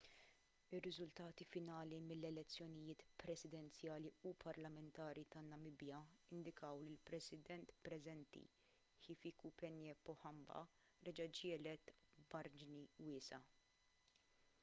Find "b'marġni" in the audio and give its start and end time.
12.25-12.83